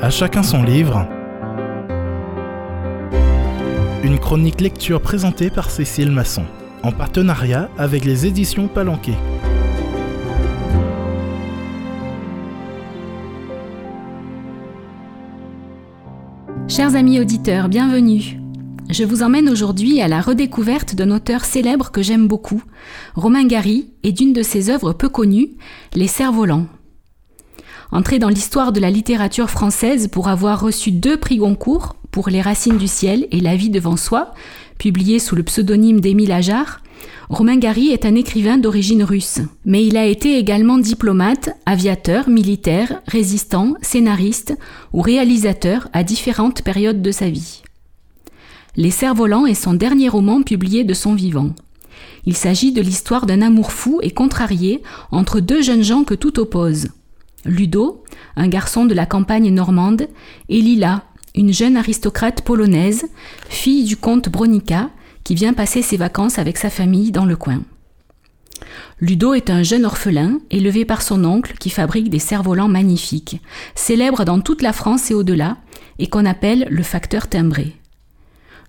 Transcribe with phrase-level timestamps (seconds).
[0.00, 1.08] À chacun son livre.
[4.04, 6.44] Une chronique lecture présentée par Cécile Masson,
[6.84, 9.16] en partenariat avec les éditions Palanquet.
[16.68, 18.38] Chers amis auditeurs, bienvenue.
[18.88, 22.62] Je vous emmène aujourd'hui à la redécouverte d'un auteur célèbre que j'aime beaucoup,
[23.16, 25.48] Romain Gary, et d'une de ses œuvres peu connues,
[25.92, 26.66] Les Cerfs-Volants.
[27.90, 32.42] Entré dans l'histoire de la littérature française pour avoir reçu deux prix Goncourt pour Les
[32.42, 34.34] Racines du ciel et La vie devant soi,
[34.76, 36.82] publiés sous le pseudonyme d'Émile Ajar,
[37.30, 43.00] Romain Gary est un écrivain d'origine russe, mais il a été également diplomate, aviateur, militaire,
[43.06, 44.54] résistant, scénariste
[44.92, 47.62] ou réalisateur à différentes périodes de sa vie.
[48.76, 51.50] Les Cerfs-Volants est son dernier roman publié de son vivant.
[52.26, 56.38] Il s'agit de l'histoire d'un amour fou et contrarié entre deux jeunes gens que tout
[56.38, 56.88] oppose.
[57.48, 58.04] Ludo,
[58.36, 60.06] un garçon de la campagne normande,
[60.48, 61.04] et Lila,
[61.34, 63.06] une jeune aristocrate polonaise,
[63.48, 64.90] fille du comte Bronica,
[65.24, 67.62] qui vient passer ses vacances avec sa famille dans le coin.
[69.00, 73.40] Ludo est un jeune orphelin élevé par son oncle qui fabrique des cerfs-volants magnifiques,
[73.74, 75.56] célèbres dans toute la France et au-delà,
[75.98, 77.76] et qu'on appelle le facteur timbré.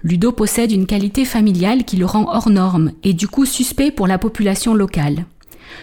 [0.03, 4.07] Ludo possède une qualité familiale qui le rend hors norme et du coup suspect pour
[4.07, 5.25] la population locale.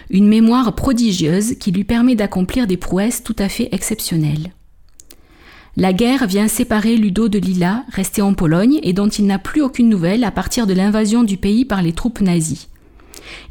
[0.09, 4.51] Une mémoire prodigieuse qui lui permet d'accomplir des prouesses tout à fait exceptionnelles.
[5.79, 9.61] La guerre vient séparer Ludo de Lila, resté en Pologne et dont il n'a plus
[9.61, 12.67] aucune nouvelle à partir de l'invasion du pays par les troupes nazies.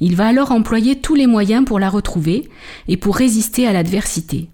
[0.01, 2.49] Il va alors employer tous les moyens pour la retrouver
[2.89, 4.49] et pour résister à l'adversité.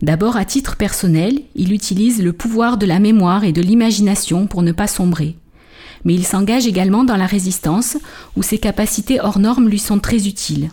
[0.00, 4.62] D'abord à titre personnel, il utilise le pouvoir de la mémoire et de l'imagination pour
[4.62, 5.36] ne pas sombrer.
[6.04, 7.96] Mais il s'engage également dans la résistance,
[8.36, 10.70] où ses capacités hors normes lui sont très utiles.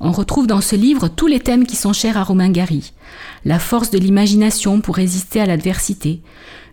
[0.00, 2.92] On retrouve dans ce livre tous les thèmes qui sont chers à Romain Gary.
[3.44, 6.20] La force de l'imagination pour résister à l'adversité,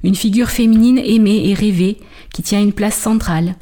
[0.04, 1.98] une figure féminine aimée et rêvée
[2.32, 3.56] qui tient une place centrale,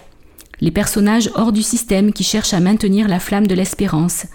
[0.59, 4.25] les personnages hors du système qui cherchent à maintenir la flamme de l'espérance,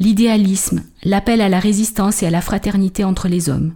[0.00, 3.74] l'idéalisme, l'appel à la résistance et à la fraternité entre les hommes.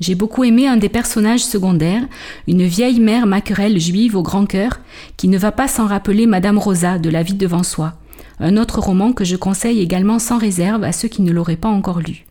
[0.00, 2.06] J'ai beaucoup aimé un des personnages secondaires,
[2.48, 4.80] une vieille mère maquerelle juive au grand cœur,
[5.16, 7.94] qui ne va pas sans rappeler Madame Rosa de La vie devant soi,
[8.40, 11.68] un autre roman que je conseille également sans réserve à ceux qui ne l'auraient pas
[11.68, 12.26] encore lu.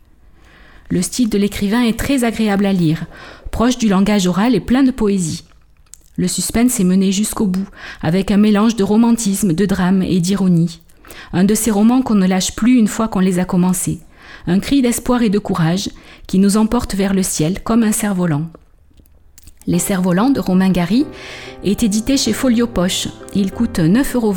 [0.90, 3.06] Le style de l'écrivain est très agréable à lire,
[3.52, 5.44] proche du langage oral et plein de poésie.
[6.18, 7.68] Le suspense est mené jusqu'au bout,
[8.02, 10.82] avec un mélange de romantisme, de drame et d'ironie.
[11.34, 14.00] Un de ces romans qu'on ne lâche plus une fois qu'on les a commencés.
[14.48, 15.90] Un cri d'espoir et de courage
[16.28, 18.46] qui nous emporte vers le ciel comme un cerf-volant.
[19.68, 21.06] Les cerfs-volants de Romain Gary
[21.64, 23.08] est édité chez Folio Poche.
[23.34, 24.36] Il coûte 9,20 euros.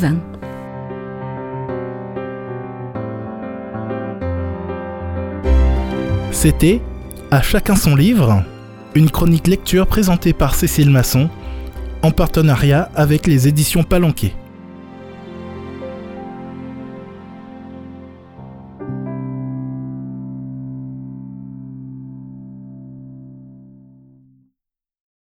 [6.41, 6.79] C'était
[7.31, 8.45] À chacun son livre,
[8.95, 11.29] une chronique lecture présentée par Cécile Masson
[12.01, 14.31] en partenariat avec les éditions Palanquet.